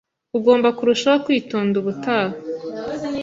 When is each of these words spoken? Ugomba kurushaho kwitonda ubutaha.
Ugomba 0.37 0.69
kurushaho 0.77 1.17
kwitonda 1.25 1.75
ubutaha. 1.81 2.35